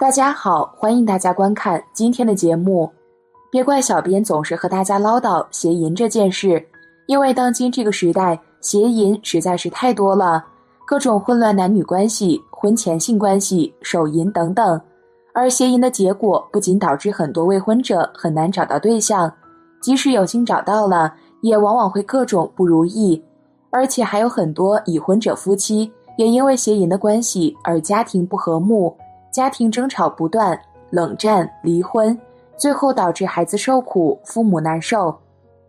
[0.00, 2.90] 大家好，欢迎大家观看今天的节目。
[3.50, 6.66] 别怪小编总是和大家唠叨邪淫这件事，
[7.04, 10.42] 因为当今这个时代，邪淫实在是太多了，
[10.86, 14.80] 各种混乱男女关系、婚前性关系、手淫等等。
[15.34, 19.30] 而邪淫的结果，不仅导致很多未婚者很难找到对象，
[19.82, 21.12] 即使有幸找到了，
[21.42, 23.22] 也往往会各种不如意。
[23.68, 28.96] 而且还有很多已婚者夫妻，也因为邪淫的关系而家庭不和睦。
[29.30, 30.58] 家庭争吵不断，
[30.90, 32.18] 冷战、离婚，
[32.56, 35.16] 最后导致孩子受苦，父母难受。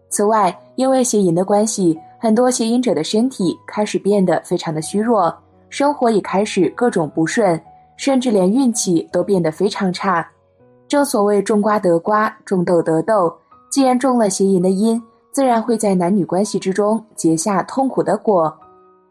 [0.10, 5.34] 此外，因为邪淫的关系，很多邪淫者的身体开始变得非常的虚弱，
[5.70, 7.60] 生活也开始各种不顺，
[7.96, 10.28] 甚至连运气都变得非常差。
[10.88, 13.34] 正所谓种瓜得瓜，种豆得豆。
[13.70, 15.02] 既然种了邪淫的因，
[15.32, 18.54] 自然会在男女关系之中结下痛苦的果。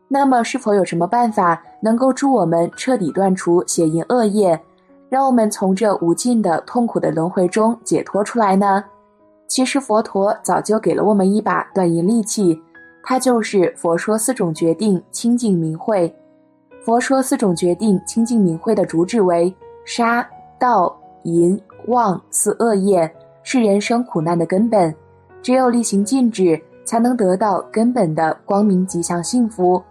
[0.06, 4.60] 那么，是否有什么办法能够助我们彻底断除邪淫恶业，
[5.08, 8.84] 让我们从这无尽的痛苦的轮回中解脱出来呢？
[9.48, 12.60] 其实，佛陀早就给了我们一把断淫利器，
[13.02, 16.08] 它就是《佛说四种决定清净明慧》。
[16.84, 19.52] 《佛说四种决定清净明慧》的主旨为
[19.84, 20.24] 杀、
[20.58, 24.94] 盗、淫、妄四恶业是人生苦难的根本，
[25.42, 29.82] 只有力行禁止，才能得到根本的光明吉祥幸福。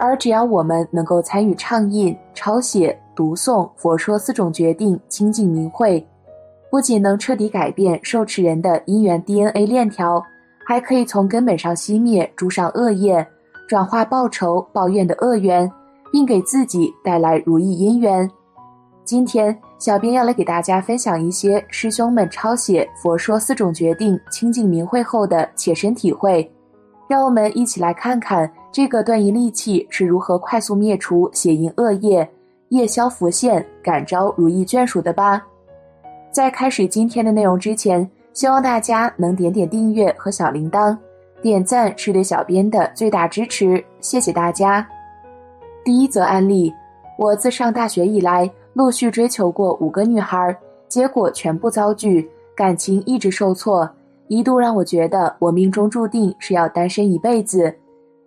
[0.00, 6.00] 而只要我们能够参与唱印、抄写、读诵《佛说四种决定清净明慧》，
[6.70, 10.24] 不仅能彻底改变受持人的因缘 DNA 链条，
[10.66, 13.24] 还可以从根本上熄灭诸上恶业，
[13.68, 15.70] 转化报仇报怨的恶缘，
[16.10, 18.28] 并给自己带来如意姻缘。
[19.04, 26.50] 今天，小编要来给大家分享一些师兄们抄写《佛说四种决定清净明慧》后的切身体会，
[27.10, 28.48] 让我们一起来看看。
[28.70, 32.30] 这个断淫利器是如何快速灭除邪淫恶业、
[32.68, 35.44] 夜宵浮现、感召如意眷属的吧？
[36.30, 40.96] 在开始今天的内容之前，希望大家能点点订阅和小铃铛，
[41.42, 44.86] 点赞是对小编的最大支持，谢谢大家。
[45.84, 46.72] 第一则案例：
[47.18, 50.56] 我自上大学以来，陆续追求过五个女孩，
[50.86, 53.90] 结果全部遭拒，感情一直受挫，
[54.30, 57.74] 一度让我觉得我命中注定是要单身一辈子。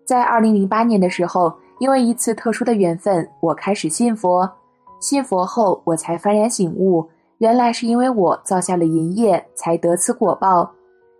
[0.04, 4.52] 在二零零八年的时候，因为一次特殊的缘分，我开始信佛。
[5.00, 10.70] 信佛后，我才幡然醒悟，原来是因为我造下了淫业，才得此果报。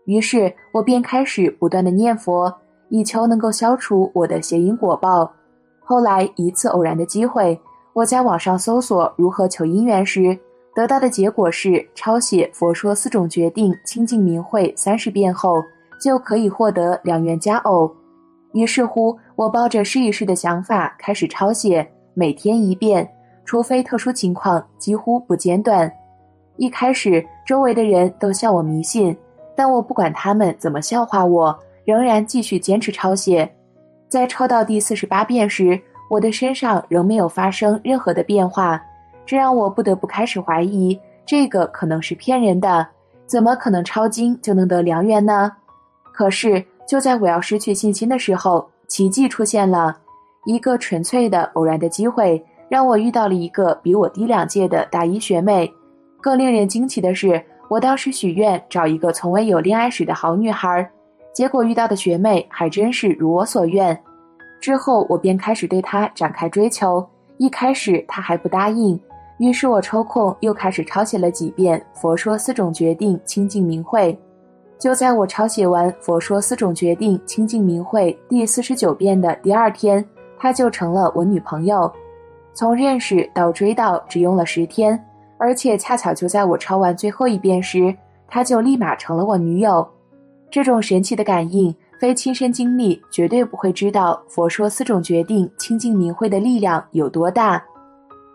[0.04, 2.54] 于是，我便开始不断的念佛，
[2.90, 5.32] 以求能够消除我的邪淫果报。
[5.80, 7.58] 后来，一次偶然的机会，
[7.94, 10.38] 我在网上搜索如何求姻缘时，
[10.76, 15.64] 得到的结果是抄写《佛说四种决定清净明慧》三十遍后，
[16.02, 17.90] 就可以获得两元佳偶。
[18.54, 23.08] 于是乎，我抱着试一试的想法开始抄写，每天一遍，
[23.46, 25.92] 除非特殊情况，几乎不间断。
[26.58, 29.16] 一开始，周围的人都笑我迷信，
[29.56, 33.48] 但我不管他们怎么笑话我，仍然继续坚持抄写。
[34.10, 35.80] 在抄到第四十八遍时，
[36.10, 38.80] 我的身上仍没有发生任何的变化，
[39.26, 42.88] 这让我不得不开始怀疑，这个可能是骗人的，
[43.26, 45.52] 怎么可能抄经就能得良缘呢？
[46.12, 46.64] 可是。
[46.86, 49.98] 就在我要失去信心的时候，奇迹出现了，
[50.46, 55.74] 一个纯粹的偶然的机会，让我遇到了一个比我低两届的大一学妹。
[56.20, 60.88] 更令人惊奇的是，我当时许愿找一个从未有恋爱史的好女孩，
[61.32, 63.98] 结果遇到的学妹还真是如我所愿。
[64.60, 67.08] 之后我便开始对她展开追求，
[67.38, 69.00] 一开始她还不答应，
[69.38, 74.14] 于是我抽空又开始抄写了几遍《佛说四种决定清净明慧》。
[74.80, 80.04] 就在我抄写完《佛说四种决定清净明慧》第四十九遍的第二天，
[80.38, 81.92] 她就成了我女朋友。
[82.54, 85.02] 从认识到追到只用了十天，
[85.38, 87.96] 而且恰巧就在我抄完最后一遍时，
[88.28, 89.88] 她就立马成了我女友。
[90.52, 97.64] 这种神奇的感应，非亲身经历绝对不会知道《佛说四种决定清净明慧》的力量有多大。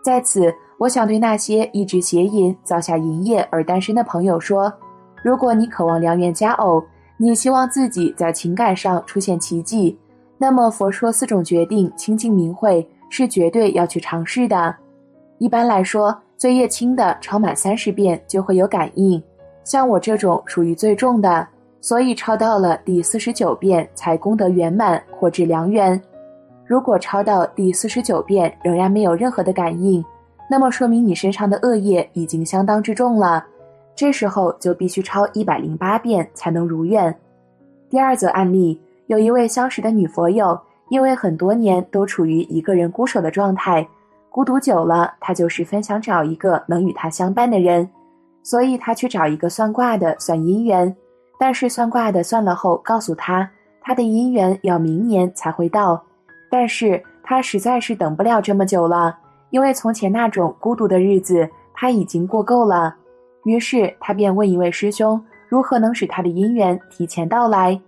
[0.03, 4.73] 在此，我想对那些一直邪淫造下淫业而单身的朋友说。
[5.21, 6.81] 如果你渴望良缘佳偶，
[7.17, 9.99] 你希望自己在情感上出现奇迹，
[10.37, 14.73] 那么佛说四种决定清净明慧是绝对要去尝试的。
[15.37, 19.21] 一般来说，罪业轻的抄满三十遍就会有感应，
[19.65, 21.45] 像我这种属于最重的，
[21.81, 26.01] 所以抄到了第四十九遍才功德圆满或至良缘。
[26.65, 30.01] 如果抄到第四十九遍仍然没有任何的感应，
[30.49, 33.45] 那么说明你身上的恶业已经相当之重了。
[33.95, 37.15] 这时候就必须抄一百零八遍才能如愿。
[37.89, 40.59] 第二则案例，有一位相识的女佛友，
[40.89, 43.87] 因为很多年都处于一个人孤守的状态，
[44.29, 47.87] 孤独久了，他就十分想找一个能与他相伴的人，
[48.41, 50.95] 所以他去找一个算卦的算姻缘。
[51.37, 53.49] 但是算卦的算了后告诉他，
[53.81, 56.01] 他的姻缘要明年才会到。
[56.49, 59.17] 但是他实在是等不了这么久了，
[59.49, 62.95] 因为从前那种孤独的日子他已经过够了。
[63.45, 67.79] 于是他便问一位师兄，如何能使他的姻缘提前到来？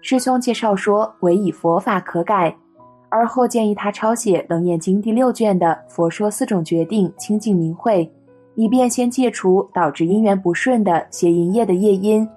[0.00, 2.54] 师兄介绍说，唯以佛法可改。
[3.08, 8.04] 而后建议他抄写《楞严经》第六卷的《佛说四种决定清净明慧》，
[8.54, 12.28] 以便先戒除导致姻缘不顺的邪淫业的业因。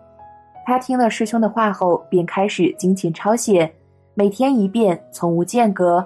[0.65, 3.71] 他听了师兄的话后，便开始精勤抄写，
[4.13, 6.05] 每天一遍，从无间隔。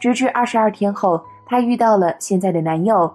[0.00, 3.12] 直至二十二天后，她遇到了现在的男友。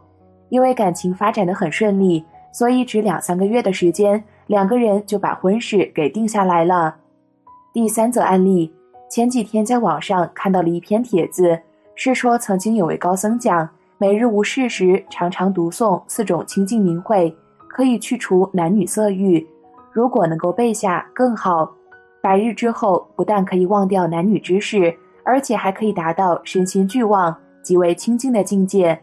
[0.50, 6.96] 因为感情发展的很顺利，所以只两三个月的时间，两个人就把婚事给定下来了。
[7.74, 8.72] 第三则案例。
[9.10, 11.60] 前几天在网上看到了一篇帖子，
[11.96, 17.36] 是说曾经有位高僧讲，每日无事时常常读诵四种清净名会，
[17.68, 19.48] 可以去除男女色欲。
[19.92, 21.72] 如果能够背下更好，
[22.22, 29.00] 百日之后不但可以忘掉男女之事，而且还可以达到身心俱忘、极为清净的境界。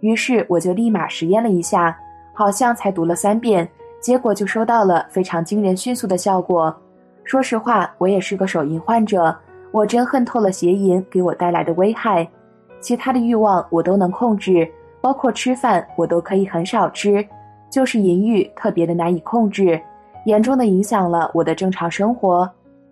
[0.00, 1.96] 于是我就立马实验了一下，
[2.34, 3.66] 好像才读了三遍，
[4.00, 6.74] 结果就收到了非常惊人迅速的效果。
[7.24, 9.34] 说实话，我也是个手淫患者，
[9.70, 12.28] 我真恨透了邪淫给我带来的危害。
[12.80, 14.68] 其他的欲望我都能控制，
[15.00, 17.24] 包括吃饭我都可以很少吃，
[17.70, 19.80] 就是淫欲特别的难以控制，
[20.26, 22.50] 严重的影响了我的正常生活。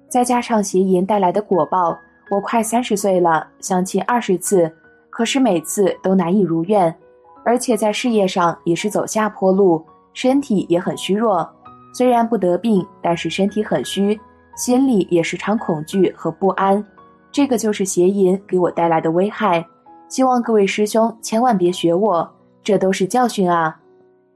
[0.09, 1.99] 再加上邪淫带来的果报，
[2.31, 4.73] 我快三十岁了，相亲二十次，
[5.21, 6.97] 可是每次都难以如愿，
[7.45, 9.85] 而且在事业上也是走下坡路，
[10.15, 11.47] 身体也很虚弱。
[11.93, 14.19] 虽然不得病，但是身体很虚，
[14.57, 16.83] 心里也时常恐惧和不安。
[17.31, 19.63] 这个就是邪淫给我带来的危害。
[20.09, 22.27] 希望各位师兄千万别学我，
[22.65, 23.79] 这都是教训啊！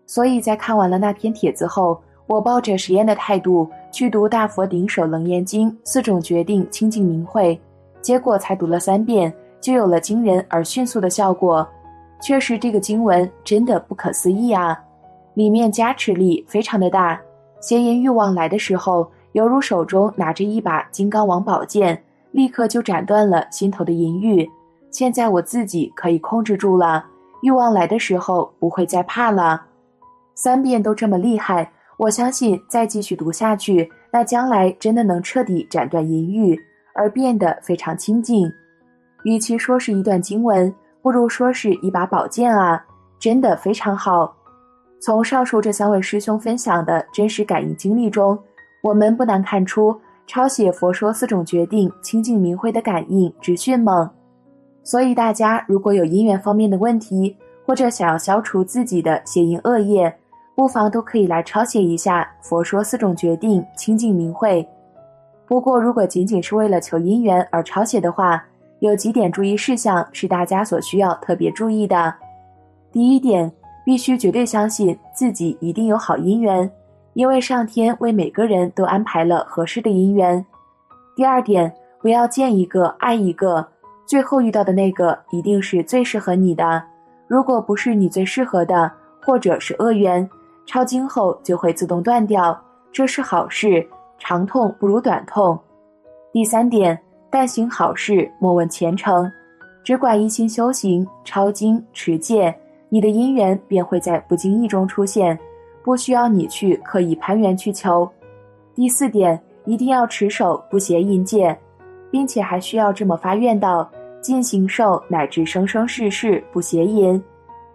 [0.05, 7.59] 所以在看完了那篇帖子后，我抱着实验的态度去读《大佛顶首楞严经》四种决定清净明慧，
[8.03, 9.35] 结果才读了三遍，
[9.65, 11.67] 就有了惊人而迅速的效果。
[12.21, 14.79] 确实，这个经文真的不可思议啊！
[15.33, 17.19] 里面加持力非常的大。
[17.61, 24.47] 邪淫欲望来的时候，犹如手中拿着一把金刚王宝剑，立刻就斩断了心头的淫欲。
[24.91, 27.03] 现在我自己可以控制住了，
[27.41, 29.63] 欲望来的时候不会再怕了。
[30.35, 36.61] 三遍都这么厉害，我相信再继续读下去，那将来真的能彻底斩断淫欲，
[36.95, 38.53] 而变得非常清净。
[39.25, 40.73] 与其说是一段经文，
[41.03, 42.83] 不如说是一把宝剑啊，
[43.19, 44.35] 真的非常好。
[45.01, 48.39] 从上述这三位师兄分享的真实感应经历中，
[48.83, 49.95] 我们不难看出
[50.27, 54.09] 抄写《佛说四种决定清净明慧》的感应之迅猛。
[54.83, 57.37] 所以，大家如果有姻缘方面的问题，
[57.67, 60.15] 或者想要消除自己的邪淫恶业，
[60.55, 64.63] 不妨都可以来抄写一下《佛说四种决定清净明慧》。
[65.47, 68.43] 不过，如果仅仅是为了求姻缘而抄写的话，
[68.89, 72.15] 有几点注意事项是大家所需要特别注意的。
[72.93, 73.53] 第一点。
[73.85, 76.73] 必须绝对相信自己一定有好姻缘，
[77.13, 80.43] 因为上天为每个人都安排了合适的姻缘。
[81.15, 81.71] 第二点，
[82.01, 83.69] 不要见一个爱一个，
[84.07, 86.83] 最后遇到的那个一定是最适合你的。
[87.29, 90.27] 如果不是你最适合的，或者是恶缘，
[90.65, 92.59] 抄经后就会自动断掉，
[92.91, 93.87] 这是好事。
[94.19, 95.59] 长痛不如短痛。
[96.33, 96.99] 第三点，
[97.35, 99.29] 但行好事，莫问前程，
[99.83, 102.55] 只管一心修行，抄经持戒。
[102.89, 105.37] 你的姻缘便会在不经意中出现，
[105.83, 108.09] 不需要你去刻意攀缘去求。
[108.73, 111.59] 第四点，一定要持守不邪淫戒，
[112.09, 117.21] 并且还需要这么发愿道：尽行受乃至生生世世不邪淫。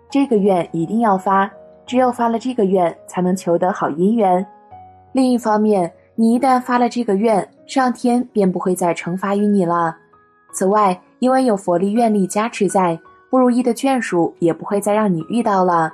[0.10, 1.52] 这个愿一定要发，
[1.86, 4.48] 只有发了这个愿，才能求得好姻缘。
[5.12, 9.96] 另一方面，你一旦发了这个愿，上天便不会再惩罚于你了。
[10.52, 13.00] 此外，因为有佛力愿力加持在。
[13.30, 15.90] 不如意的眷属也不会再让你遇到了。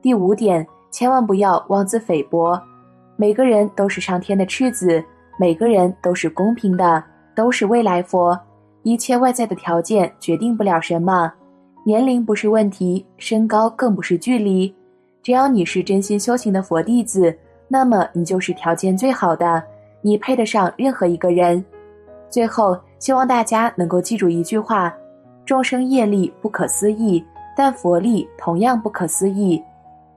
[0.00, 2.56] 第五点，千万不要妄自菲薄。
[3.16, 5.02] 每个人都是上天的赤子，
[5.36, 7.02] 每个人都是公平的，
[7.34, 8.38] 都是未来佛。
[8.84, 11.32] 一切外在的条件决定不了什么，
[11.82, 14.72] 年龄不是问题，身高更不是距离。
[15.24, 17.36] 只要你是真心修行的佛弟子，
[17.72, 19.62] 那么你就是条件最好的，
[20.02, 21.64] 你配得上任何一个人。
[22.28, 24.92] 最后，希望大家能够记住一句话。
[25.46, 27.24] 众生业力不可思议，
[27.56, 29.62] 但佛力同样不可思议。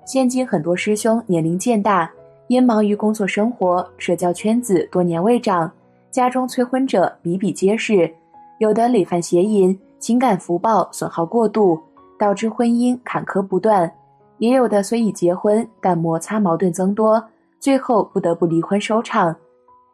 [0.04, 2.12] 现今很多师兄年龄渐大，
[2.48, 5.72] 因忙于工作生活、社交圈子多年未长，
[6.10, 8.12] 家中催婚者比比皆是。
[8.58, 11.80] 有的累犯邪淫，情感福报损耗过度，
[12.18, 13.88] 导致婚姻坎坷不断；
[14.38, 17.24] 也有的虽已结婚，但摩擦矛盾增多，
[17.64, 19.34] 最后不得不离婚收场。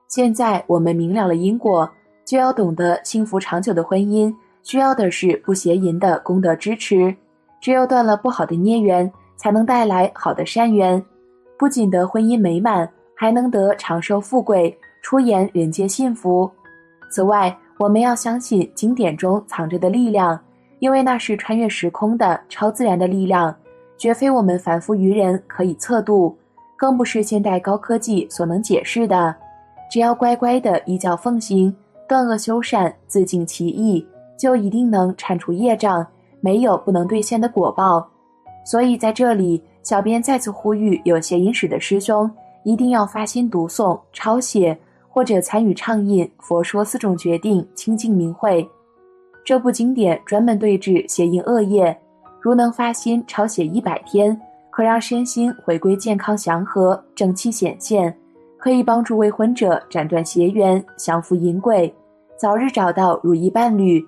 [0.08, 1.88] 现在我们明了了因果，
[2.26, 4.34] 就要懂得幸福长久的婚姻
[4.64, 7.16] 需要的是不邪淫的功德支持。
[7.62, 11.00] 只有断了不好的孽缘，才能带来好的善缘，
[11.60, 16.50] 不仅得婚姻美满，还能得长寿富贵，出言人间幸福。
[17.12, 20.40] 此外，我们要相信经典中藏着的力量，
[20.80, 23.56] 因为那是穿越时空的超自然的力量，
[23.96, 26.36] 绝非我们凡夫愚人可以测度，
[26.80, 29.36] 更不是现代高科技所能解释的。
[29.92, 31.76] 只要乖乖的依教奉行，
[32.08, 34.08] 断恶修善，自净其意，
[34.38, 36.06] 就一定能铲除业障。
[36.42, 38.08] 没有不能兑现的果报，
[38.64, 42.32] 所以在这里，小编再次呼吁有谐音史的师兄，
[42.64, 44.78] 一定要发心读诵、抄写
[45.10, 48.66] 或者参与唱印《佛说四种决定》清净明慧。
[49.44, 51.94] 这部经典专门对治邪淫恶业，
[52.40, 54.40] 如能发心抄写一百天，
[54.80, 58.16] 可让身心回归健康祥和、正气显现，
[58.58, 61.94] 可以帮助未婚者斩断邪缘、降服淫鬼，
[62.38, 64.02] 早日找到如意伴侣。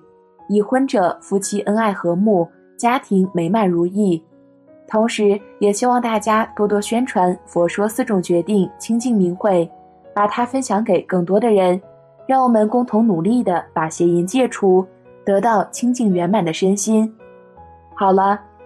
[0.48, 2.48] 已婚者夫妻恩爱和睦，
[2.78, 4.24] 家庭美满如意。
[4.88, 9.70] 同时，也希望大家多多宣传《佛说四种决定》清净明慧，
[10.14, 11.78] 把它分享给更多的人。
[12.26, 14.86] 让我们共同努力的把邪淫戒除，
[15.22, 17.14] 得到清净圆满的身心。
[17.94, 18.40] 好了，